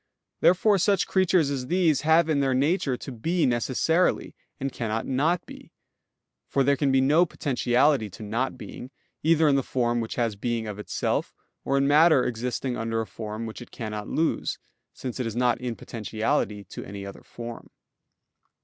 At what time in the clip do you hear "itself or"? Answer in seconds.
10.79-11.77